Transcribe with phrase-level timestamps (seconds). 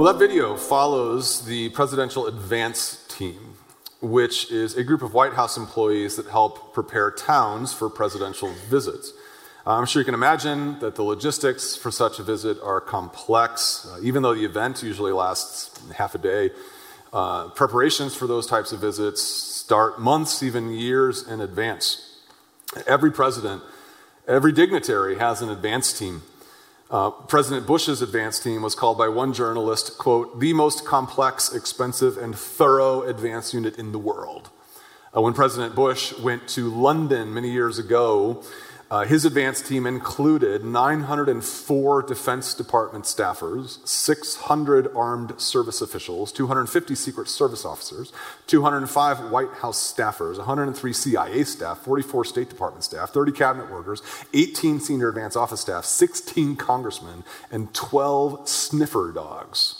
[0.00, 3.56] Well, that video follows the presidential advance team,
[4.00, 9.12] which is a group of White House employees that help prepare towns for presidential visits.
[9.66, 13.86] I'm sure you can imagine that the logistics for such a visit are complex.
[13.92, 16.50] Uh, even though the event usually lasts half a day,
[17.12, 22.22] uh, preparations for those types of visits start months, even years in advance.
[22.86, 23.62] Every president,
[24.26, 26.22] every dignitary has an advance team.
[26.90, 32.18] Uh, President Bush's advance team was called by one journalist, quote, the most complex, expensive,
[32.18, 34.50] and thorough advance unit in the world.
[35.16, 38.42] Uh, when President Bush went to London many years ago,
[38.90, 47.28] uh, his advance team included 904 Defense Department staffers, 600 armed service officials, 250 Secret
[47.28, 48.12] Service officers,
[48.48, 54.02] 205 White House staffers, 103 CIA staff, 44 State Department staff, 30 cabinet workers,
[54.34, 59.79] 18 senior advance office staff, 16 congressmen, and 12 sniffer dogs.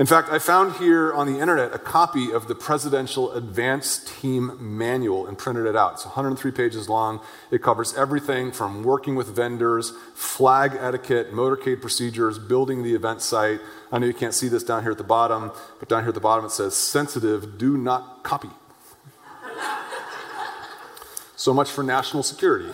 [0.00, 4.56] In fact, I found here on the internet a copy of the Presidential Advance Team
[4.58, 5.92] Manual and printed it out.
[5.92, 7.20] It's 103 pages long.
[7.50, 13.60] It covers everything from working with vendors, flag etiquette, motorcade procedures, building the event site.
[13.92, 16.14] I know you can't see this down here at the bottom, but down here at
[16.14, 18.48] the bottom it says sensitive, do not copy.
[21.36, 22.70] so much for national security.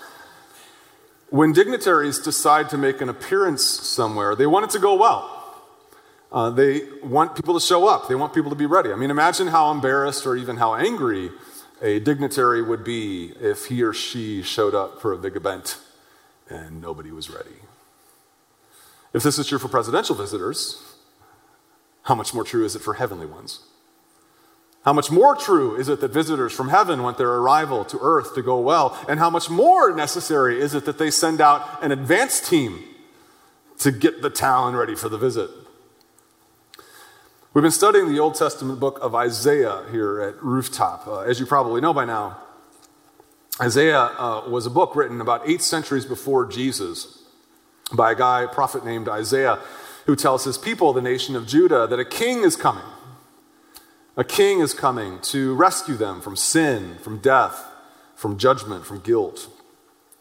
[1.30, 5.38] when dignitaries decide to make an appearance somewhere, they want it to go well.
[6.32, 8.92] Uh, they want people to show up, they want people to be ready.
[8.92, 11.30] I mean, imagine how embarrassed or even how angry
[11.82, 15.78] a dignitary would be if he or she showed up for a big event
[16.48, 17.56] and nobody was ready.
[19.12, 20.82] If this is true for presidential visitors,
[22.02, 23.60] how much more true is it for heavenly ones?
[24.84, 28.34] How much more true is it that visitors from heaven want their arrival to earth
[28.34, 28.98] to go well?
[29.08, 32.82] And how much more necessary is it that they send out an advance team
[33.78, 35.50] to get the town ready for the visit?
[37.52, 41.08] We've been studying the Old Testament book of Isaiah here at Rooftop.
[41.08, 42.38] Uh, as you probably know by now,
[43.60, 47.24] Isaiah uh, was a book written about eight centuries before Jesus
[47.92, 49.58] by a guy, a prophet named Isaiah,
[50.06, 52.84] who tells his people, the nation of Judah, that a king is coming.
[54.16, 57.66] A king is coming to rescue them from sin, from death,
[58.14, 59.48] from judgment, from guilt.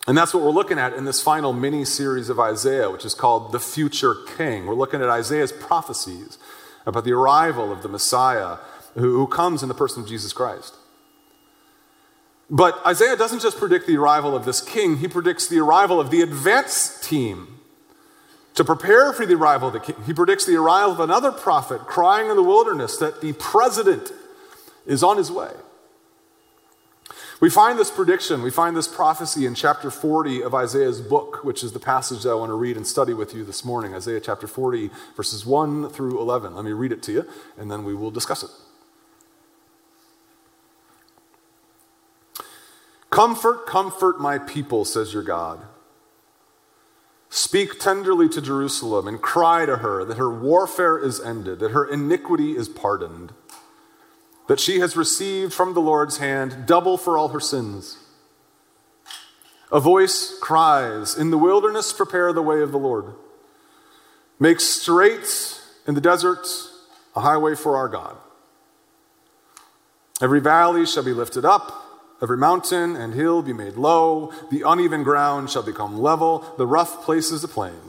[0.07, 3.13] And that's what we're looking at in this final mini series of Isaiah, which is
[3.13, 4.65] called The Future King.
[4.65, 6.39] We're looking at Isaiah's prophecies
[6.85, 8.57] about the arrival of the Messiah
[8.95, 10.75] who, comes in the person of Jesus Christ.
[12.49, 16.09] But Isaiah doesn't just predict the arrival of this king, he predicts the arrival of
[16.09, 17.59] the advance team
[18.55, 19.95] to prepare for the arrival of the king.
[20.05, 24.11] He predicts the arrival of another prophet crying in the wilderness that the president
[24.85, 25.51] is on his way.
[27.39, 31.63] We find this prediction, we find this prophecy in chapter 40 of Isaiah's book, which
[31.63, 33.93] is the passage that I want to read and study with you this morning.
[33.93, 36.55] Isaiah chapter 40, verses 1 through 11.
[36.55, 37.25] Let me read it to you,
[37.57, 38.49] and then we will discuss it.
[43.09, 45.65] Comfort, comfort my people, says your God.
[47.29, 51.85] Speak tenderly to Jerusalem and cry to her that her warfare is ended, that her
[51.85, 53.31] iniquity is pardoned
[54.49, 57.99] that she has received from the Lord's hand double for all her sins.
[59.71, 63.13] A voice cries, In the wilderness, prepare the way of the Lord.
[64.39, 66.47] Make straight in the desert
[67.15, 68.17] a highway for our God.
[70.19, 71.71] Every valley shall be lifted up,
[72.19, 77.03] every mountain and hill be made low, the uneven ground shall become level, the rough
[77.03, 77.88] places a plain.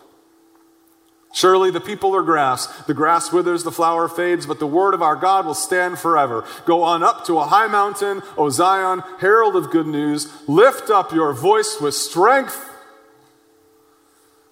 [1.33, 2.67] Surely the people are grass.
[2.83, 6.43] The grass withers, the flower fades, but the word of our God will stand forever.
[6.65, 10.31] Go on up to a high mountain, O Zion, herald of good news.
[10.47, 12.69] Lift up your voice with strength.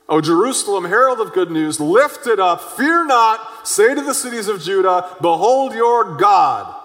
[0.07, 2.61] O Jerusalem, herald of good news, lift it up.
[2.61, 3.67] Fear not.
[3.67, 6.75] Say to the cities of Judah, Behold your God.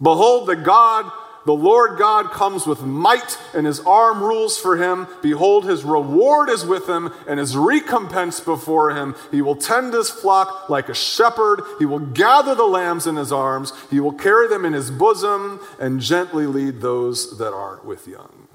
[0.00, 1.10] Behold the God
[1.46, 5.06] the Lord God comes with might, and his arm rules for him.
[5.22, 9.14] Behold, his reward is with him, and his recompense before him.
[9.30, 11.62] He will tend his flock like a shepherd.
[11.78, 13.72] He will gather the lambs in his arms.
[13.90, 18.48] He will carry them in his bosom, and gently lead those that are with young.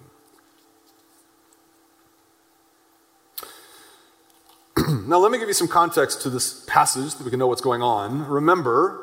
[5.07, 7.61] now, let me give you some context to this passage that we can know what's
[7.61, 8.27] going on.
[8.27, 9.01] Remember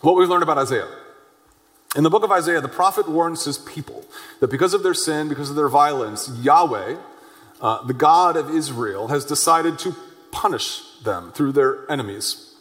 [0.00, 0.88] what we've learned about Isaiah.
[1.94, 4.04] In the book of Isaiah, the prophet warns his people
[4.40, 6.96] that because of their sin, because of their violence, Yahweh,
[7.60, 9.94] uh, the God of Israel, has decided to
[10.30, 12.51] punish them through their enemies.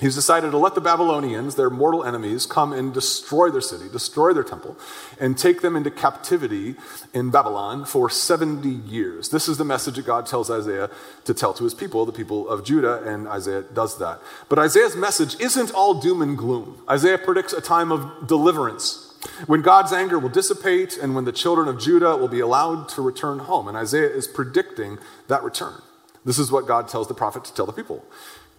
[0.00, 4.32] He's decided to let the Babylonians, their mortal enemies, come and destroy their city, destroy
[4.32, 4.76] their temple,
[5.18, 6.76] and take them into captivity
[7.12, 9.30] in Babylon for 70 years.
[9.30, 10.88] This is the message that God tells Isaiah
[11.24, 14.20] to tell to his people, the people of Judah, and Isaiah does that.
[14.48, 16.80] But Isaiah's message isn't all doom and gloom.
[16.88, 19.16] Isaiah predicts a time of deliverance
[19.46, 23.02] when God's anger will dissipate and when the children of Judah will be allowed to
[23.02, 23.66] return home.
[23.66, 25.82] And Isaiah is predicting that return.
[26.24, 28.04] This is what God tells the prophet to tell the people.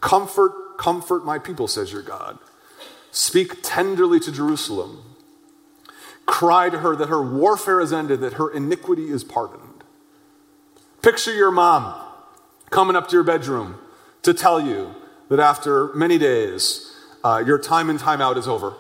[0.02, 2.40] Comfort, comfort my people, says your God.
[3.12, 5.04] Speak tenderly to Jerusalem.
[6.26, 9.84] Cry to her that her warfare is ended, that her iniquity is pardoned.
[11.02, 12.02] Picture your mom
[12.70, 13.78] coming up to your bedroom
[14.22, 14.96] to tell you
[15.30, 18.74] that after many days, uh, your time and time out is over.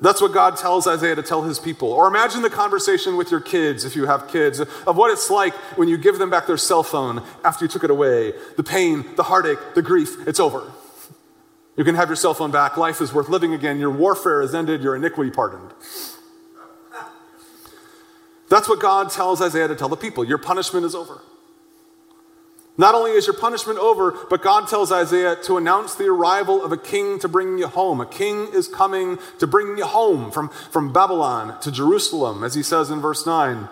[0.00, 1.92] That's what God tells Isaiah to tell his people.
[1.92, 5.54] Or imagine the conversation with your kids, if you have kids, of what it's like
[5.76, 8.32] when you give them back their cell phone after you took it away.
[8.56, 10.62] The pain, the heartache, the grief, it's over.
[11.76, 12.76] You can have your cell phone back.
[12.76, 13.78] Life is worth living again.
[13.78, 14.82] Your warfare is ended.
[14.82, 15.72] Your iniquity pardoned.
[18.48, 20.24] That's what God tells Isaiah to tell the people.
[20.24, 21.20] Your punishment is over.
[22.78, 26.70] Not only is your punishment over, but God tells Isaiah to announce the arrival of
[26.70, 28.00] a king to bring you home.
[28.00, 32.62] A king is coming to bring you home from, from Babylon to Jerusalem, as he
[32.62, 33.68] says in verse 9.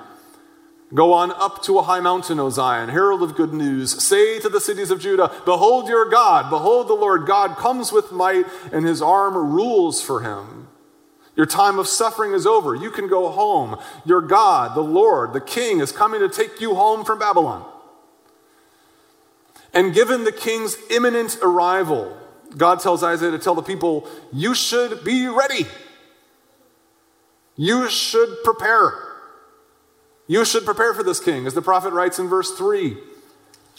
[0.92, 4.02] Go on up to a high mountain, O Zion, herald of good news.
[4.02, 8.10] Say to the cities of Judah, Behold your God, behold the Lord God comes with
[8.10, 10.66] might, and his arm rules for him.
[11.36, 12.74] Your time of suffering is over.
[12.74, 13.78] You can go home.
[14.04, 17.64] Your God, the Lord, the King, is coming to take you home from Babylon.
[19.76, 22.16] And given the king's imminent arrival,
[22.56, 25.66] God tells Isaiah to tell the people, You should be ready.
[27.56, 28.94] You should prepare.
[30.26, 32.96] You should prepare for this king, as the prophet writes in verse 3.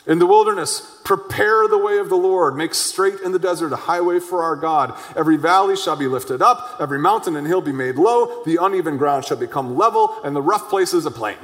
[0.05, 2.55] In the wilderness, prepare the way of the Lord.
[2.55, 4.97] Make straight in the desert a highway for our God.
[5.15, 8.97] Every valley shall be lifted up, every mountain and hill be made low, the uneven
[8.97, 11.37] ground shall become level, and the rough places a plain.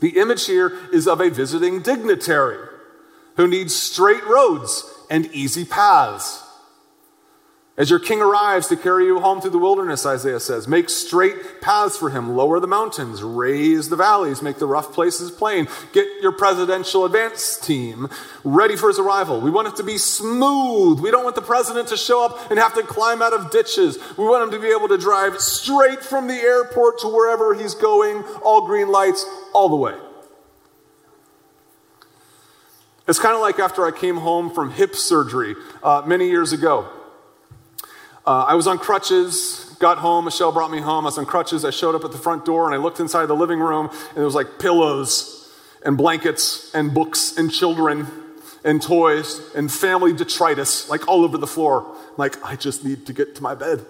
[0.00, 2.66] The image here is of a visiting dignitary
[3.36, 6.42] who needs straight roads and easy paths.
[7.78, 11.60] As your king arrives to carry you home through the wilderness, Isaiah says, make straight
[11.60, 15.68] paths for him, lower the mountains, raise the valleys, make the rough places plain.
[15.92, 18.08] Get your presidential advance team
[18.44, 19.42] ready for his arrival.
[19.42, 21.00] We want it to be smooth.
[21.00, 23.98] We don't want the president to show up and have to climb out of ditches.
[24.16, 27.74] We want him to be able to drive straight from the airport to wherever he's
[27.74, 29.22] going, all green lights,
[29.52, 29.94] all the way.
[33.08, 36.88] It's kind of like after I came home from hip surgery uh, many years ago.
[38.26, 41.04] Uh, I was on crutches, got home, Michelle brought me home.
[41.04, 41.64] I was on crutches.
[41.64, 44.16] I showed up at the front door and I looked inside the living room and
[44.16, 45.52] there was like pillows
[45.84, 48.08] and blankets and books and children
[48.64, 51.94] and toys and family detritus like all over the floor.
[52.16, 53.86] Like, I just need to get to my bed.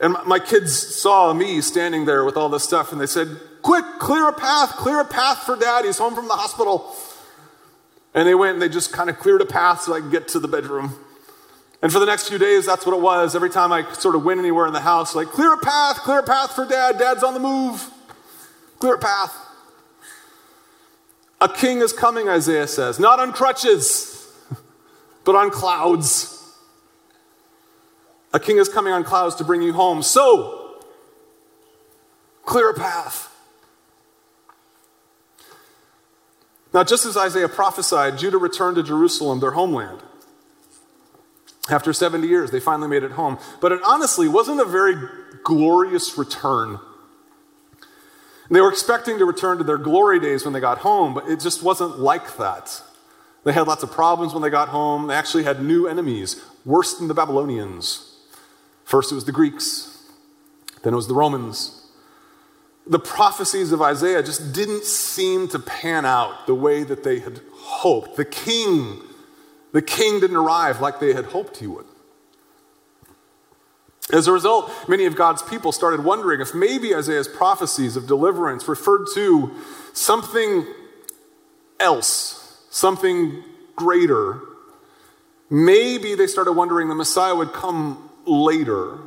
[0.00, 3.28] And my kids saw me standing there with all this stuff and they said,
[3.62, 5.86] Quick, clear a path, clear a path for dad.
[5.86, 6.94] He's home from the hospital.
[8.18, 10.26] And they went and they just kind of cleared a path so I could get
[10.28, 10.92] to the bedroom.
[11.80, 13.36] And for the next few days, that's what it was.
[13.36, 16.18] Every time I sort of went anywhere in the house, like, clear a path, clear
[16.18, 16.98] a path for dad.
[16.98, 17.88] Dad's on the move.
[18.80, 19.36] Clear a path.
[21.40, 24.28] A king is coming, Isaiah says, not on crutches,
[25.24, 26.44] but on clouds.
[28.34, 30.02] A king is coming on clouds to bring you home.
[30.02, 30.82] So,
[32.44, 33.27] clear a path.
[36.72, 40.00] Now, just as Isaiah prophesied, Judah returned to Jerusalem, their homeland.
[41.70, 43.38] After 70 years, they finally made it home.
[43.60, 44.94] But it honestly wasn't a very
[45.44, 46.78] glorious return.
[48.50, 51.40] They were expecting to return to their glory days when they got home, but it
[51.40, 52.82] just wasn't like that.
[53.44, 55.08] They had lots of problems when they got home.
[55.08, 58.16] They actually had new enemies, worse than the Babylonians.
[58.84, 60.02] First, it was the Greeks,
[60.82, 61.77] then, it was the Romans
[62.88, 67.40] the prophecies of Isaiah just didn't seem to pan out the way that they had
[67.54, 68.16] hoped.
[68.16, 69.02] The king,
[69.72, 71.86] the king didn't arrive like they had hoped he would.
[74.10, 78.66] As a result, many of God's people started wondering if maybe Isaiah's prophecies of deliverance
[78.66, 79.54] referred to
[79.92, 80.66] something
[81.78, 83.44] else, something
[83.76, 84.40] greater.
[85.50, 88.98] Maybe they started wondering the Messiah would come later.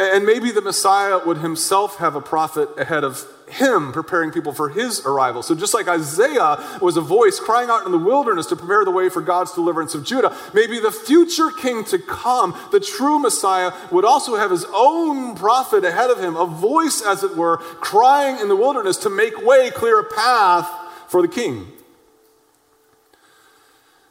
[0.00, 4.70] And maybe the Messiah would himself have a prophet ahead of him preparing people for
[4.70, 5.42] his arrival.
[5.42, 8.92] So, just like Isaiah was a voice crying out in the wilderness to prepare the
[8.92, 13.72] way for God's deliverance of Judah, maybe the future king to come, the true Messiah,
[13.90, 18.38] would also have his own prophet ahead of him, a voice, as it were, crying
[18.40, 20.66] in the wilderness to make way, clear a path
[21.08, 21.66] for the king.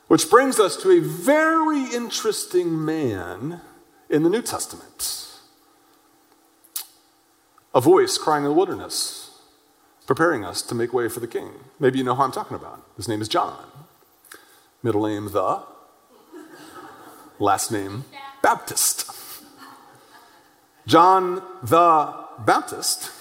[0.08, 3.62] Which brings us to a very interesting man
[4.08, 5.29] in the New Testament.
[7.74, 9.40] A voice crying in the wilderness,
[10.08, 11.52] preparing us to make way for the king.
[11.80, 12.84] Maybe you know who I'm talking about.
[12.98, 13.64] His name is John.
[14.82, 15.62] Middle name, the.
[17.38, 18.06] Last name,
[18.42, 19.12] Baptist.
[20.86, 23.12] John the Baptist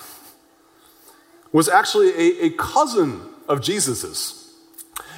[1.53, 4.55] was actually a, a cousin of Jesus's.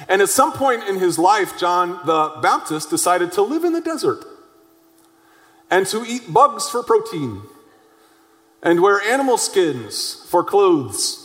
[0.07, 3.81] And at some point in his life, John the Baptist decided to live in the
[3.81, 4.25] desert
[5.69, 7.43] and to eat bugs for protein
[8.63, 11.17] and wear animal skins for clothes.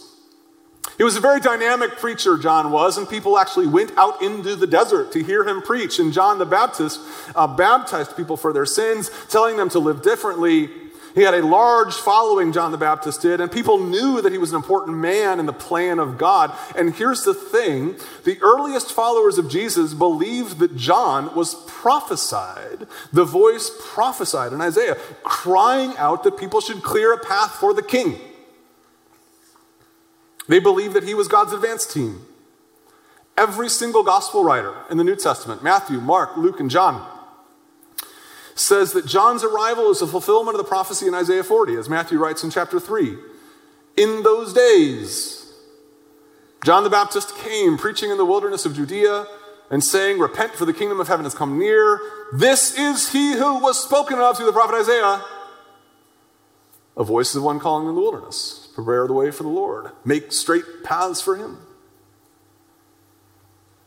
[0.96, 4.66] He was a very dynamic preacher, John was, and people actually went out into the
[4.66, 5.98] desert to hear him preach.
[5.98, 7.00] And John the Baptist
[7.34, 10.70] uh, baptized people for their sins, telling them to live differently
[11.16, 14.50] he had a large following, John the Baptist did, and people knew that he was
[14.50, 16.54] an important man in the plan of God.
[16.76, 23.24] And here's the thing the earliest followers of Jesus believed that John was prophesied, the
[23.24, 28.20] voice prophesied in Isaiah, crying out that people should clear a path for the king.
[30.48, 32.26] They believed that he was God's advance team.
[33.38, 37.15] Every single gospel writer in the New Testament Matthew, Mark, Luke, and John
[38.56, 42.18] says that John's arrival is a fulfillment of the prophecy in Isaiah 40, as Matthew
[42.18, 43.16] writes in chapter 3.
[43.96, 45.52] In those days,
[46.64, 49.26] John the Baptist came preaching in the wilderness of Judea
[49.70, 52.00] and saying, Repent, for the kingdom of heaven has come near.
[52.32, 55.22] This is he who was spoken of through the prophet Isaiah.
[56.96, 60.32] A voice of one calling in the wilderness Prepare the way for the Lord, make
[60.32, 61.58] straight paths for him.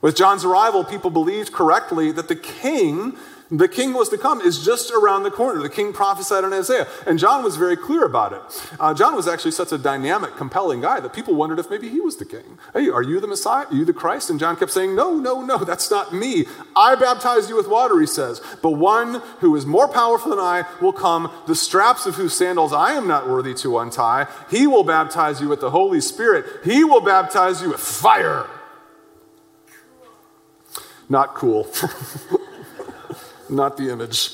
[0.02, 3.18] With John's arrival, people believed correctly that the king
[3.51, 5.62] the king was to come is just around the corner.
[5.62, 6.88] The king prophesied in Isaiah.
[7.08, 8.41] And John was very clear about it.
[8.79, 12.00] Uh, John was actually such a dynamic, compelling guy that people wondered if maybe he
[12.00, 12.60] was the king.
[12.74, 13.65] Hey, are you the Messiah?
[13.65, 14.29] Are you the Christ?
[14.29, 16.46] And John kept saying, No, no, no, that's not me.
[16.75, 18.39] I baptize you with water, he says.
[18.62, 22.72] But one who is more powerful than I will come, the straps of whose sandals
[22.72, 24.27] I am not worthy to untie.
[24.51, 26.46] He will baptize you with the Holy Spirit.
[26.63, 28.46] He will baptize you with fire.
[31.10, 31.68] Not cool.
[33.50, 34.32] not the image.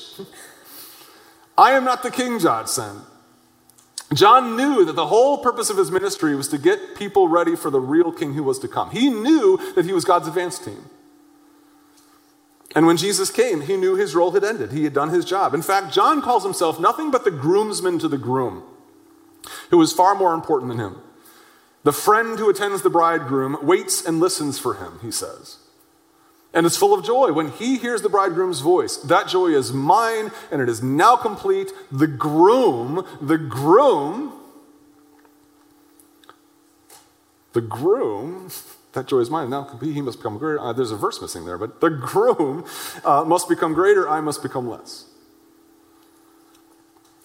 [1.58, 2.96] I am not the king, John said.
[4.14, 7.70] John knew that the whole purpose of his ministry was to get people ready for
[7.70, 8.90] the real king who was to come.
[8.90, 10.88] He knew that he was God's advance team.
[12.74, 14.70] And when Jesus came, he knew his role had ended.
[14.70, 15.54] He had done his job.
[15.54, 18.62] In fact, John calls himself nothing but the groomsman to the groom,
[19.70, 20.96] who is far more important than him.
[21.84, 25.58] The friend who attends the bridegroom waits and listens for him, he says
[26.56, 28.96] and is full of joy when he hears the bridegroom's voice.
[28.96, 31.70] That joy is mine, and it is now complete.
[31.92, 34.32] The groom, the groom,
[37.52, 38.48] the groom,
[38.94, 39.50] that joy is mine.
[39.50, 39.92] Now complete.
[39.92, 40.58] he must become greater.
[40.58, 42.64] Uh, there's a verse missing there, but the groom
[43.04, 45.04] uh, must become greater, I must become less.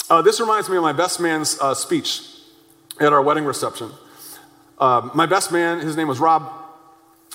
[0.10, 2.22] Uh, this reminds me of my best man's uh, speech
[3.00, 3.92] at our wedding reception.
[4.78, 6.61] Uh, my best man, his name was Rob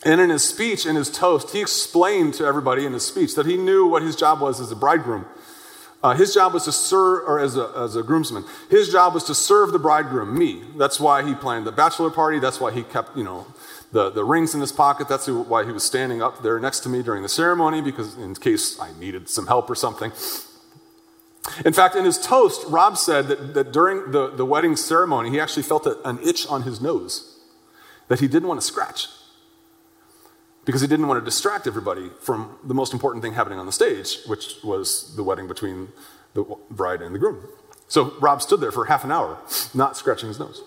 [0.04, 3.46] and in his speech, in his toast, he explained to everybody in his speech that
[3.46, 5.24] he knew what his job was as a bridegroom.
[6.02, 9.24] Uh, his job was to serve, or as a, as a groomsman, his job was
[9.24, 10.62] to serve the bridegroom, me.
[10.76, 12.38] That's why he planned the bachelor party.
[12.38, 13.46] That's why he kept, you know,
[13.90, 15.08] the, the rings in his pocket.
[15.08, 18.34] That's why he was standing up there next to me during the ceremony, because in
[18.34, 20.12] case I needed some help or something.
[21.64, 25.40] In fact, in his toast, Rob said that, that during the, the wedding ceremony, he
[25.40, 27.38] actually felt a, an itch on his nose
[28.08, 29.08] that he didn't want to scratch
[30.66, 33.72] because he didn't want to distract everybody from the most important thing happening on the
[33.72, 35.88] stage, which was the wedding between
[36.34, 37.48] the bride and the groom.
[37.88, 39.38] So Rob stood there for half an hour,
[39.72, 40.62] not scratching his nose.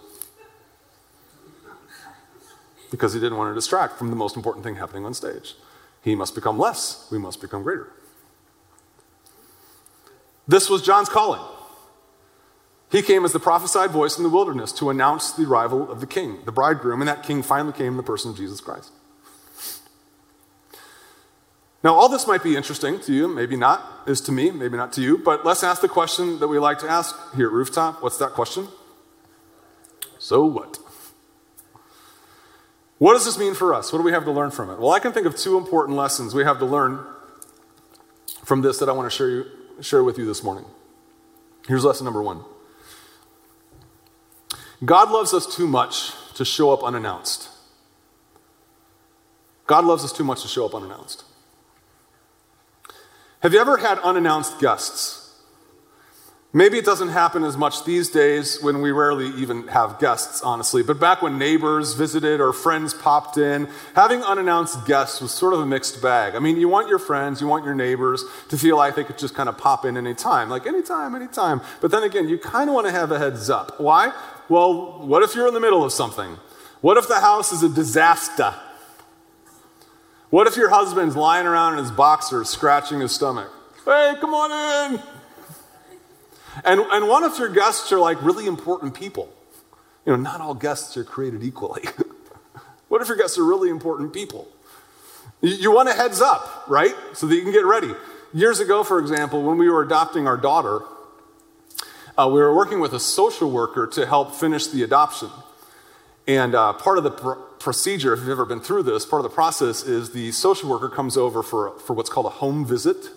[2.89, 5.56] Because he didn't want to distract from the most important thing happening on stage.
[6.01, 7.91] He must become less, we must become greater.
[10.48, 11.41] This was John's calling.
[12.89, 16.08] He came as the prophesied voice in the wilderness to announce the arrival of the
[16.08, 18.91] king, the bridegroom, and that king finally came in the person of Jesus Christ.
[21.83, 24.91] Now, all this might be interesting to you, maybe not, is to me, maybe not
[24.93, 28.03] to you, but let's ask the question that we like to ask here at Rooftop.
[28.03, 28.67] What's that question?
[30.17, 30.77] So what?
[32.98, 33.93] What does this mean for us?
[33.93, 34.77] What do we have to learn from it?
[34.77, 37.00] Well, I can think of two important lessons we have to learn
[38.43, 39.45] from this that I want to share, you,
[39.79, 40.65] share with you this morning.
[41.65, 42.43] Here's lesson number one
[44.83, 47.50] God loves us too much to show up unannounced.
[49.65, 51.24] God loves us too much to show up unannounced.
[53.41, 55.15] Have you ever had unannounced guests?
[56.51, 60.84] Maybe it doesn't happen as much these days when we rarely even have guests, honestly.
[60.84, 65.62] But back when neighbors visited or friends popped in, having unannounced guests was sort of
[65.62, 66.36] a mixed bag.
[66.36, 69.17] I mean, you want your friends, you want your neighbors to feel like they could
[69.17, 71.62] just kind of pop in anytime, like anytime, anytime.
[71.79, 73.79] But then again, you kind of want to have a heads up.
[73.79, 74.12] Why?
[74.50, 76.39] Well, what if you're in the middle of something?
[76.81, 78.53] What if the house is a disaster?
[80.29, 83.51] What if your husband's lying around in his boxers scratching his stomach?
[83.83, 85.01] Hey, come on in!
[86.63, 89.33] And, and what if your guests are like really important people?
[90.05, 91.83] You know, not all guests are created equally.
[92.89, 94.48] what if your guests are really important people?
[95.41, 96.93] You, you want a heads up, right?
[97.13, 97.93] So that you can get ready.
[98.31, 100.81] Years ago, for example, when we were adopting our daughter,
[102.17, 105.29] uh, we were working with a social worker to help finish the adoption.
[106.27, 109.30] And uh, part of the pr- procedure, if you've ever been through this, part of
[109.30, 113.10] the process is the social worker comes over for, for what's called a home visit.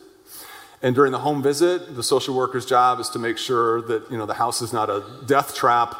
[0.82, 4.18] And during the home visit, the social worker's job is to make sure that you
[4.18, 5.94] know, the house is not a death trap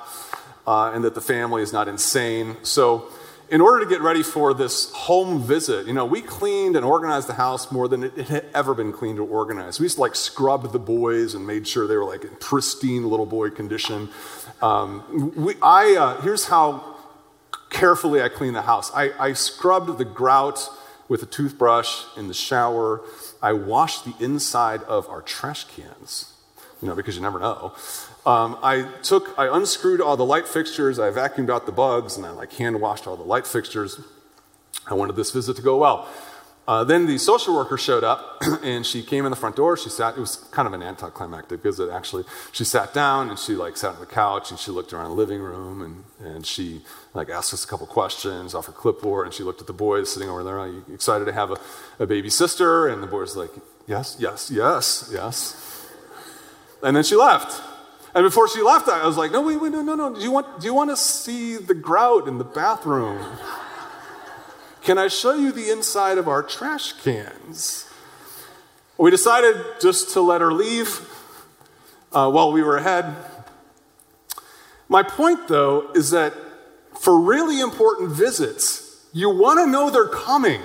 [0.67, 2.57] uh, and that the family is not insane.
[2.63, 3.09] So,
[3.49, 7.29] in order to get ready for this home visit, you know, we cleaned and organized
[7.29, 9.79] the house more than it had ever been cleaned or organized.
[9.79, 13.27] We just like scrubbed the boys and made sure they were like in pristine little
[13.27, 14.09] boy condition.
[14.63, 16.92] Um, we, I, uh, here's how
[17.73, 18.93] carefully I cleaned the house.
[18.95, 20.69] I, I scrubbed the grout
[21.09, 23.01] with a toothbrush in the shower.
[23.43, 26.33] I washed the inside of our trash cans,
[26.81, 27.73] you know, because you never know.
[28.25, 32.25] Um, I took, I unscrewed all the light fixtures, I vacuumed out the bugs, and
[32.25, 34.01] I like hand washed all the light fixtures.
[34.89, 36.09] I wanted this visit to go well.
[36.67, 39.77] Uh, then the social worker showed up and she came in the front door.
[39.77, 42.25] She sat, it was kind of an anticlimactic visit actually.
[42.53, 45.17] She sat down and she like sat on the couch and she looked around the
[45.17, 46.83] living room and, and she
[47.15, 50.13] like asked us a couple questions off her clipboard and she looked at the boys
[50.13, 50.59] sitting over there.
[50.61, 51.59] Are you excited to have a,
[51.99, 52.87] a baby sister?
[52.87, 53.51] And the boys like,
[53.89, 55.89] yes, yes, yes, yes.
[56.85, 57.61] And then she left.
[58.15, 60.15] And before she left, I was like, no, wait, wait, no, no, no.
[60.15, 63.25] Do you want, do you want to see the grout in the bathroom?
[64.83, 67.89] Can I show you the inside of our trash cans?
[68.99, 71.09] We decided just to let her leave
[72.13, 73.15] uh, while we were ahead.
[74.89, 76.35] My point, though, is that
[77.01, 80.61] for really important visits, you want to know they're coming.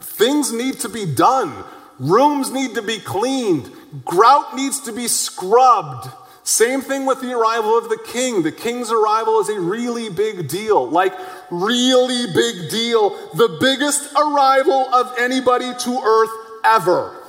[0.00, 1.64] Things need to be done,
[1.98, 3.70] rooms need to be cleaned,
[4.04, 6.10] grout needs to be scrubbed.
[6.44, 8.42] Same thing with the arrival of the king.
[8.42, 10.88] The king's arrival is a really big deal.
[10.88, 11.14] Like,
[11.50, 13.10] really big deal.
[13.34, 16.30] The biggest arrival of anybody to earth
[16.64, 17.22] ever.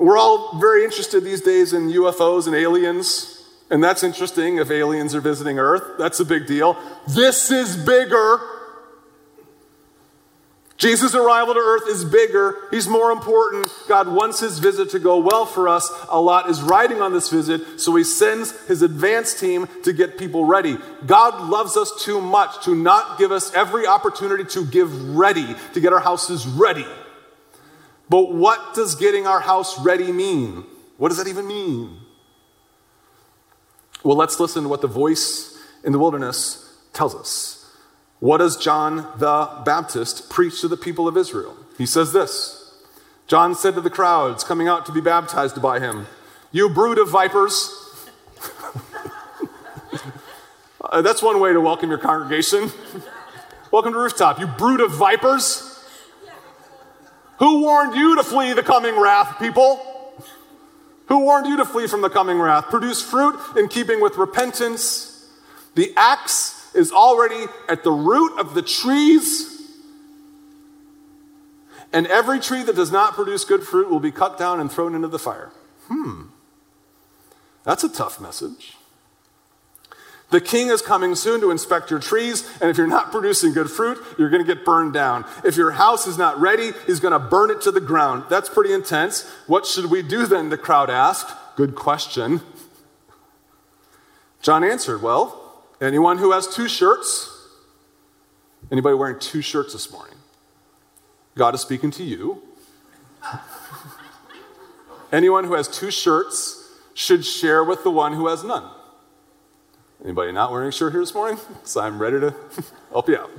[0.00, 5.14] We're all very interested these days in UFOs and aliens, and that's interesting if aliens
[5.14, 5.82] are visiting Earth.
[5.98, 6.78] That's a big deal.
[7.06, 8.40] This is bigger.
[10.80, 12.56] Jesus' arrival to earth is bigger.
[12.70, 13.70] He's more important.
[13.86, 15.86] God wants his visit to go well for us.
[16.08, 20.16] A lot is riding on this visit, so he sends his advance team to get
[20.16, 20.78] people ready.
[21.04, 25.80] God loves us too much to not give us every opportunity to give ready, to
[25.80, 26.86] get our houses ready.
[28.08, 30.64] But what does getting our house ready mean?
[30.96, 31.98] What does that even mean?
[34.02, 37.59] Well, let's listen to what the voice in the wilderness tells us.
[38.20, 41.56] What does John the Baptist preach to the people of Israel?
[41.78, 42.74] He says this
[43.26, 46.06] John said to the crowds coming out to be baptized by him,
[46.52, 47.74] You brood of vipers.
[50.82, 52.70] uh, that's one way to welcome your congregation.
[53.70, 54.38] welcome to Rooftop.
[54.38, 55.66] You brood of vipers.
[57.38, 59.80] Who warned you to flee the coming wrath, people?
[61.06, 62.66] Who warned you to flee from the coming wrath?
[62.66, 65.26] Produce fruit in keeping with repentance.
[65.74, 69.50] The axe is already at the root of the trees.
[71.92, 74.94] And every tree that does not produce good fruit will be cut down and thrown
[74.94, 75.50] into the fire.
[75.88, 76.24] Hmm.
[77.64, 78.76] That's a tough message.
[80.30, 83.68] The king is coming soon to inspect your trees, and if you're not producing good
[83.68, 85.24] fruit, you're going to get burned down.
[85.44, 88.24] If your house is not ready, he's going to burn it to the ground.
[88.30, 89.28] That's pretty intense.
[89.48, 90.48] What should we do then?
[90.48, 91.34] The crowd asked.
[91.56, 92.42] Good question.
[94.40, 95.39] John answered, Well,
[95.80, 97.36] Anyone who has two shirts?
[98.70, 100.16] Anybody wearing two shirts this morning?
[101.36, 102.42] God is speaking to you.
[105.12, 108.70] Anyone who has two shirts should share with the one who has none.
[110.04, 111.38] Anybody not wearing a shirt here this morning?
[111.64, 112.34] So I'm ready to
[112.90, 113.30] help you out.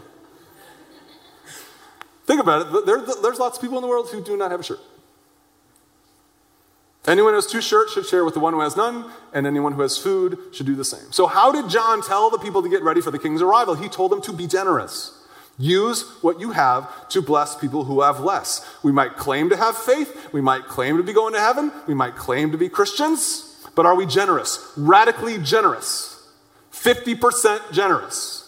[2.25, 2.85] Think about it.
[2.85, 4.79] There, there's lots of people in the world who do not have a shirt.
[7.07, 9.73] Anyone who has two shirts should share with the one who has none, and anyone
[9.73, 11.11] who has food should do the same.
[11.11, 13.73] So, how did John tell the people to get ready for the king's arrival?
[13.73, 15.17] He told them to be generous.
[15.57, 18.65] Use what you have to bless people who have less.
[18.83, 20.29] We might claim to have faith.
[20.31, 21.71] We might claim to be going to heaven.
[21.87, 23.65] We might claim to be Christians.
[23.75, 24.71] But are we generous?
[24.77, 26.29] Radically generous.
[26.71, 28.41] 50% generous.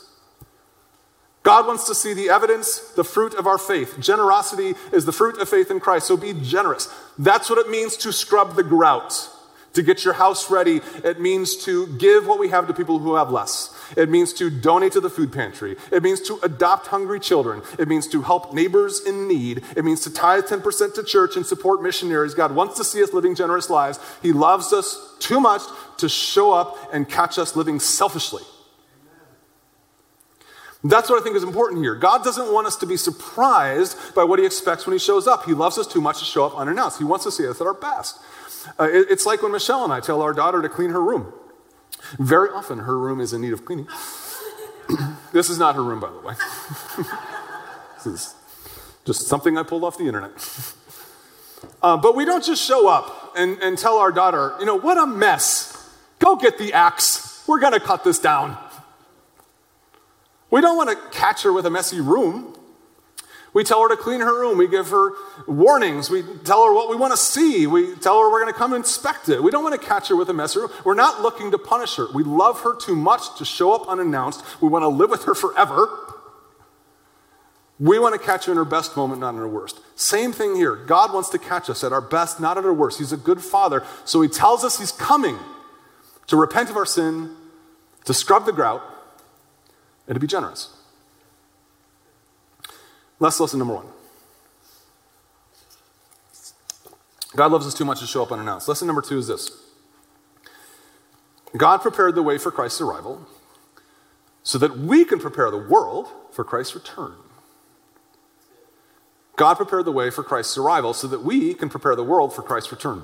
[1.44, 4.00] God wants to see the evidence, the fruit of our faith.
[4.00, 6.88] Generosity is the fruit of faith in Christ, so be generous.
[7.18, 9.30] That's what it means to scrub the grout,
[9.74, 10.82] to get your house ready.
[11.04, 13.76] It means to give what we have to people who have less.
[13.96, 15.76] It means to donate to the food pantry.
[15.92, 17.62] It means to adopt hungry children.
[17.78, 19.64] It means to help neighbors in need.
[19.76, 22.34] It means to tithe 10% to church and support missionaries.
[22.34, 24.00] God wants to see us living generous lives.
[24.22, 25.62] He loves us too much
[25.98, 28.44] to show up and catch us living selfishly.
[30.84, 31.96] That's what I think is important here.
[31.96, 35.46] God doesn't want us to be surprised by what he expects when he shows up.
[35.46, 36.98] He loves us too much to show up unannounced.
[36.98, 38.20] He wants to see us at our best.
[38.78, 41.32] Uh, it, it's like when Michelle and I tell our daughter to clean her room.
[42.20, 43.88] Very often, her room is in need of cleaning.
[45.32, 46.34] this is not her room, by the way.
[47.96, 48.36] this is
[49.06, 50.32] just something I pulled off the internet.
[51.82, 54.98] Uh, but we don't just show up and, and tell our daughter, you know, what
[54.98, 55.90] a mess.
[56.20, 57.44] Go get the axe.
[57.48, 58.58] We're going to cut this down.
[60.54, 62.56] We don't want to catch her with a messy room.
[63.56, 64.60] We tell her to clean her room.
[64.60, 65.14] We give her
[65.48, 66.12] warnings.
[66.12, 67.66] We tell her what we want to see.
[67.66, 69.42] We tell her we're going to come inspect it.
[69.42, 70.70] We don't want to catch her with a messy room.
[70.86, 72.06] We're not looking to punish her.
[72.14, 74.44] We love her too much to show up unannounced.
[74.62, 75.90] We want to live with her forever.
[77.80, 79.80] We want to catch her in her best moment, not in her worst.
[79.96, 80.76] Same thing here.
[80.76, 83.00] God wants to catch us at our best, not at our worst.
[83.00, 83.84] He's a good father.
[84.06, 85.40] So he tells us he's coming
[86.28, 87.36] to repent of our sin,
[88.06, 88.84] to scrub the grout,
[90.08, 90.76] and to be generous.
[93.20, 93.86] Let's lesson number one.
[97.36, 98.68] God loves us too much to show up unannounced.
[98.68, 99.50] Lesson number two is this
[101.56, 103.28] God prepared the way for Christ's arrival
[104.44, 107.14] so that we can prepare the world for Christ's return.
[109.36, 112.44] God prepared the way for Christ's arrival so that we can prepare the world for
[112.44, 113.04] Christ's return.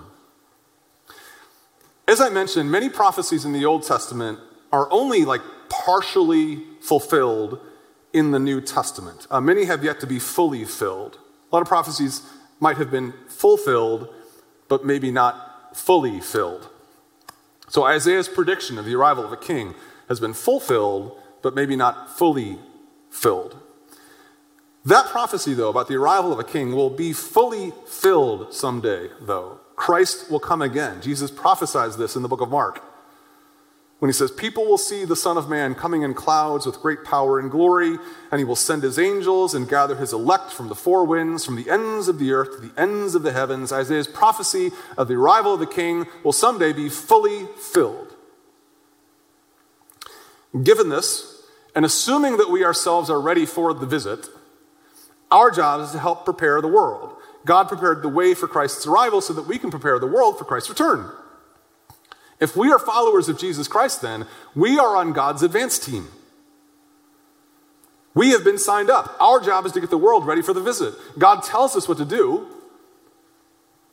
[2.08, 4.40] As I mentioned, many prophecies in the Old Testament
[4.72, 7.60] are only like partially fulfilled
[8.14, 9.28] in the New Testament.
[9.30, 11.18] Uh, many have yet to be fully filled.
[11.52, 12.24] A lot of prophecies
[12.60, 14.14] might have been fulfilled,
[14.68, 16.70] but maybe not fully filled.
[17.68, 19.76] So Isaiah's prediction of the arrival of a king
[20.08, 22.58] has been fulfilled, but maybe not fully
[23.12, 23.56] filled.
[24.86, 29.60] That prophecy, though, about the arrival of a king will be fully filled someday, though.
[29.76, 31.02] Christ will come again.
[31.02, 32.84] Jesus prophesies this in the book of Mark
[34.00, 37.04] when he says, People will see the Son of Man coming in clouds with great
[37.04, 37.98] power and glory,
[38.32, 41.58] and he will send his angels and gather his elect from the four winds, from
[41.58, 43.72] the ends of the earth to the ends of the heavens.
[43.72, 48.16] Isaiah's prophecy of the arrival of the king will someday be fully filled.
[50.64, 51.44] Given this,
[51.76, 54.28] and assuming that we ourselves are ready for the visit,
[55.30, 57.16] our job is to help prepare the world.
[57.46, 60.46] God prepared the way for Christ's arrival so that we can prepare the world for
[60.46, 61.12] Christ's return.
[62.40, 64.26] If we are followers of Jesus Christ, then
[64.56, 66.08] we are on God's advance team.
[68.14, 69.16] We have been signed up.
[69.20, 70.94] Our job is to get the world ready for the visit.
[71.18, 72.48] God tells us what to do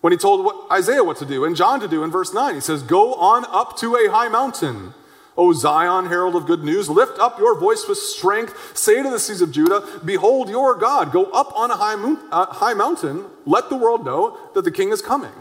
[0.01, 2.55] when he told Isaiah what to do and John to do in verse 9.
[2.55, 4.95] He says, Go on up to a high mountain.
[5.37, 8.77] O Zion, herald of good news, lift up your voice with strength.
[8.77, 11.13] Say to the seas of Judah, Behold your God.
[11.13, 13.27] Go up on a high, mo- uh, high mountain.
[13.45, 15.33] Let the world know that the king is coming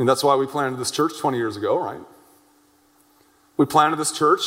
[0.00, 2.00] mean, that's why we planted this church 20 years ago, right?
[3.58, 4.40] We planted this church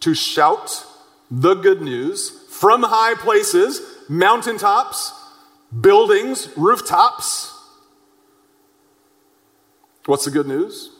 [0.00, 0.84] to shout
[1.30, 5.12] the good news from high places, mountaintops,
[5.80, 7.56] buildings, rooftops.
[10.06, 10.90] What's the good news?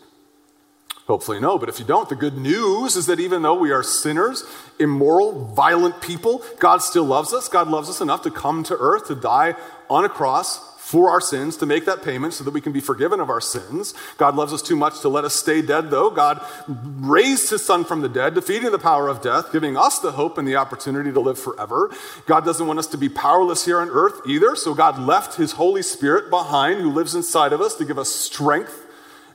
[1.08, 3.82] Hopefully, no, but if you don't, the good news is that even though we are
[3.82, 4.44] sinners,
[4.78, 7.48] immoral, violent people, God still loves us.
[7.48, 9.56] God loves us enough to come to earth to die
[9.88, 12.80] on a cross for our sins, to make that payment so that we can be
[12.80, 13.94] forgiven of our sins.
[14.16, 16.10] God loves us too much to let us stay dead, though.
[16.10, 20.10] God raised his son from the dead, defeating the power of death, giving us the
[20.10, 21.94] hope and the opportunity to live forever.
[22.26, 25.52] God doesn't want us to be powerless here on earth either, so God left his
[25.52, 28.84] Holy Spirit behind, who lives inside of us to give us strength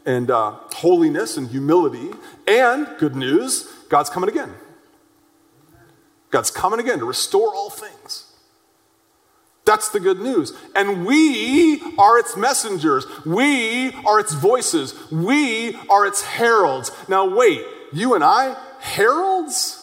[0.05, 2.11] and uh, holiness and humility.
[2.49, 4.53] And good news, God's coming again.
[6.31, 8.34] God's coming again to restore all things.
[9.65, 10.53] That's the good news.
[10.75, 13.05] And we are its messengers.
[13.25, 14.93] We are its voices.
[15.11, 16.91] We are its heralds.
[17.09, 19.81] Now, wait, you and I, heralds?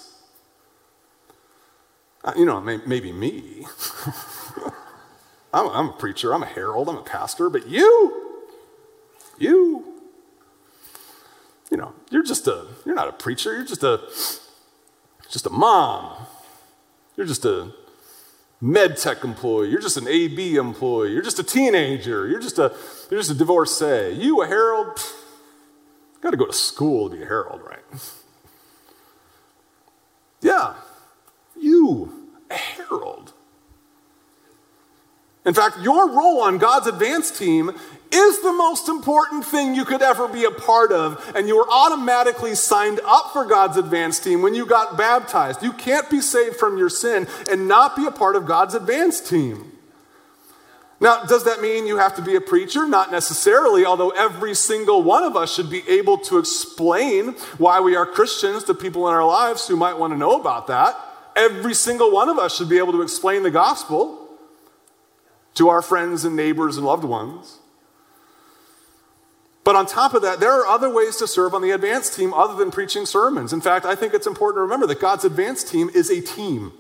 [2.25, 3.67] Uh, you know, maybe me.
[5.53, 8.39] I'm, I'm a preacher, I'm a herald, I'm a pastor, but you?
[9.39, 9.85] You,
[11.71, 14.01] you know, you're just a, you're not a preacher, you're just a,
[15.29, 16.27] just a mom.
[17.17, 17.73] You're just a
[18.63, 19.69] med tech employee.
[19.69, 21.13] You're just an AB employee.
[21.13, 22.29] You're just a teenager.
[22.29, 22.73] You're just a,
[23.11, 24.13] you're just a divorcee.
[24.13, 24.99] You, a herald?
[26.23, 27.83] Got to go to school to be a herald, right?
[30.41, 30.75] Yeah,
[31.61, 33.32] you, a herald.
[35.45, 37.73] In fact, your role on God's advance team
[38.13, 41.69] is the most important thing you could ever be a part of, and you were
[41.69, 45.63] automatically signed up for God's advance team when you got baptized.
[45.63, 49.21] You can't be saved from your sin and not be a part of God's advance
[49.21, 49.73] team.
[51.01, 52.87] Now, does that mean you have to be a preacher?
[52.87, 57.97] Not necessarily, although every single one of us should be able to explain why we
[57.97, 60.97] are Christians to people in our lives who might want to know about that.
[61.35, 64.22] Every single one of us should be able to explain the gospel
[65.55, 67.59] to our friends and neighbors and loved ones.
[69.65, 72.35] But on top of that, there are other ways to serve on the advance team
[72.35, 73.53] other than preaching sermons.
[73.53, 76.73] In fact, I think it's important to remember that God's advance team is a team.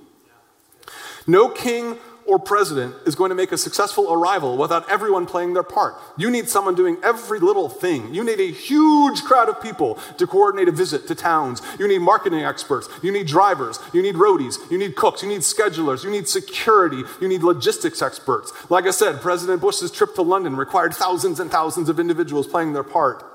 [1.26, 5.62] No king or president is going to make a successful arrival without everyone playing their
[5.62, 5.94] part.
[6.16, 8.14] You need someone doing every little thing.
[8.14, 11.62] You need a huge crowd of people to coordinate a visit to towns.
[11.78, 12.88] You need marketing experts.
[13.02, 13.78] You need drivers.
[13.92, 14.58] You need roadies.
[14.70, 15.22] You need cooks.
[15.22, 16.04] You need schedulers.
[16.04, 17.02] You need security.
[17.20, 18.52] You need logistics experts.
[18.70, 22.72] Like I said, President Bush's trip to London required thousands and thousands of individuals playing
[22.72, 23.31] their part.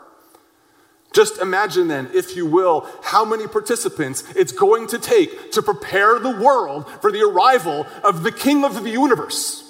[1.17, 6.19] Just imagine then, if you will, how many participants it's going to take to prepare
[6.19, 9.66] the world for the arrival of the King of the universe.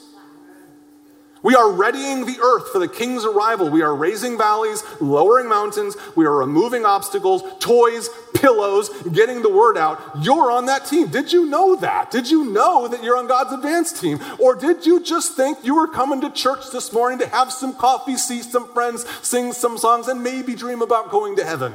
[1.44, 3.70] We are readying the earth for the king's arrival.
[3.70, 5.96] We are raising valleys, lowering mountains.
[6.16, 10.02] We are removing obstacles, toys, pillows, getting the word out.
[10.22, 11.08] You're on that team.
[11.08, 12.12] Did you know that?
[12.12, 14.20] Did you know that you're on God's advance team?
[14.40, 17.74] Or did you just think you were coming to church this morning to have some
[17.76, 21.74] coffee, see some friends, sing some songs, and maybe dream about going to heaven?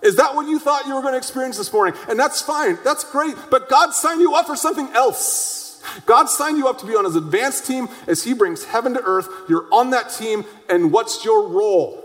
[0.00, 1.98] Is that what you thought you were going to experience this morning?
[2.08, 2.78] And that's fine.
[2.84, 3.34] That's great.
[3.50, 5.67] But God signed you up for something else.
[6.06, 9.02] God signed you up to be on his advanced team as he brings heaven to
[9.02, 9.28] earth.
[9.48, 12.04] You're on that team, and what's your role?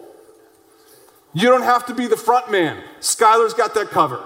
[1.33, 2.83] You don't have to be the front man.
[2.99, 4.23] Skylar's got that covered.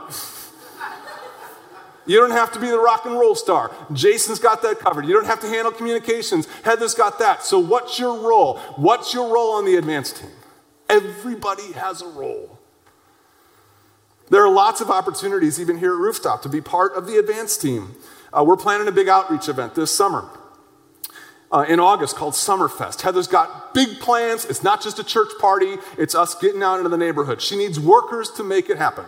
[2.06, 3.70] You don't have to be the rock and roll star.
[3.92, 5.06] Jason's got that covered.
[5.06, 6.48] You don't have to handle communications.
[6.64, 7.44] Heather's got that.
[7.44, 8.60] So, what's your role?
[8.78, 10.32] What's your role on the advanced team?
[10.90, 12.58] Everybody has a role.
[14.30, 17.62] There are lots of opportunities, even here at Rooftop, to be part of the advanced
[17.62, 17.96] team.
[18.32, 20.30] Uh, we're planning a big outreach event this summer.
[21.50, 23.02] Uh, in August called Summerfest.
[23.02, 24.44] Heather's got big plans.
[24.44, 27.42] It's not just a church party, it's us getting out into the neighborhood.
[27.42, 29.06] She needs workers to make it happen.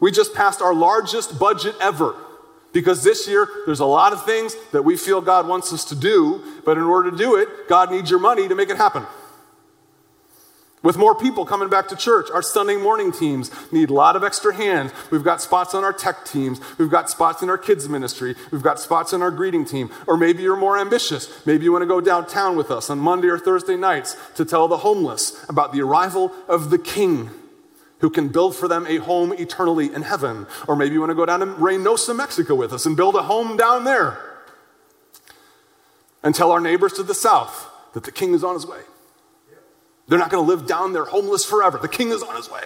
[0.00, 2.16] We just passed our largest budget ever
[2.72, 5.94] because this year there's a lot of things that we feel God wants us to
[5.94, 9.06] do, but in order to do it, God needs your money to make it happen.
[10.82, 14.24] With more people coming back to church, our Sunday morning teams need a lot of
[14.24, 14.90] extra hands.
[15.12, 16.60] We've got spots on our tech teams.
[16.76, 18.34] We've got spots in our kids' ministry.
[18.50, 19.90] We've got spots in our greeting team.
[20.08, 21.46] Or maybe you're more ambitious.
[21.46, 24.66] Maybe you want to go downtown with us on Monday or Thursday nights to tell
[24.66, 27.30] the homeless about the arrival of the King
[28.00, 30.48] who can build for them a home eternally in heaven.
[30.66, 33.22] Or maybe you want to go down to Reynosa, Mexico with us and build a
[33.22, 34.18] home down there.
[36.24, 38.80] And tell our neighbors to the south that the King is on his way.
[40.08, 41.78] They're not going to live down there homeless forever.
[41.78, 42.64] The king is on his way.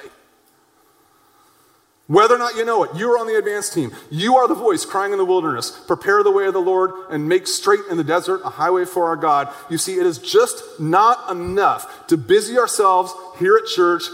[2.08, 3.90] Whether or not you know it, you're on the advance team.
[4.10, 7.28] You are the voice crying in the wilderness, prepare the way of the Lord and
[7.28, 9.48] make straight in the desert a highway for our God.
[9.68, 14.04] You see, it is just not enough to busy ourselves here at church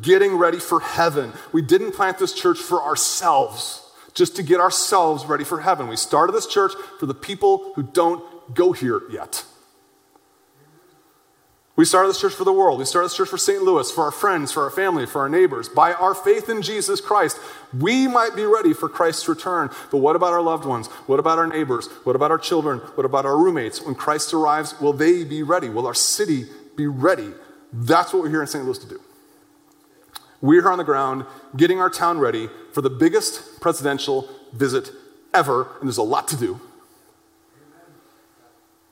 [0.00, 1.34] getting ready for heaven.
[1.52, 5.88] We didn't plant this church for ourselves, just to get ourselves ready for heaven.
[5.88, 9.44] We started this church for the people who don't go here yet.
[11.74, 12.78] We started this church for the world.
[12.78, 13.62] We started this church for St.
[13.62, 15.70] Louis, for our friends, for our family, for our neighbors.
[15.70, 17.38] By our faith in Jesus Christ,
[17.78, 19.70] we might be ready for Christ's return.
[19.90, 20.88] But what about our loved ones?
[21.06, 21.86] What about our neighbors?
[22.04, 22.80] What about our children?
[22.94, 23.80] What about our roommates?
[23.80, 25.70] When Christ arrives, will they be ready?
[25.70, 26.44] Will our city
[26.76, 27.30] be ready?
[27.72, 28.64] That's what we're here in St.
[28.66, 29.00] Louis to do.
[30.42, 31.24] We're here on the ground
[31.56, 34.90] getting our town ready for the biggest presidential visit
[35.32, 36.60] ever, and there's a lot to do.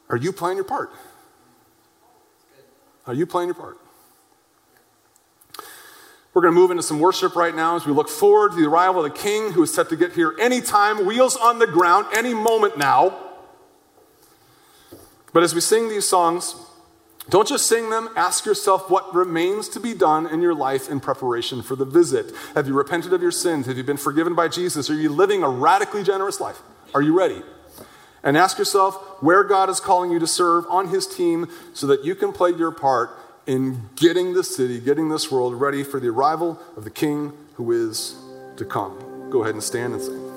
[0.09, 0.91] Are you playing your part?
[3.07, 3.79] Are you playing your part?
[6.33, 8.69] We're going to move into some worship right now as we look forward to the
[8.69, 12.07] arrival of the King who is set to get here anytime, wheels on the ground,
[12.15, 13.19] any moment now.
[15.33, 16.55] But as we sing these songs,
[17.29, 21.01] don't just sing them, ask yourself what remains to be done in your life in
[21.01, 22.33] preparation for the visit.
[22.55, 23.67] Have you repented of your sins?
[23.67, 24.89] Have you been forgiven by Jesus?
[24.89, 26.61] Are you living a radically generous life?
[26.95, 27.43] Are you ready?
[28.23, 32.05] And ask yourself where God is calling you to serve on His team so that
[32.05, 33.11] you can play your part
[33.47, 37.73] in getting this city, getting this world ready for the arrival of the King who
[37.73, 38.17] is
[38.57, 39.31] to come.
[39.31, 40.30] Go ahead and stand and sing.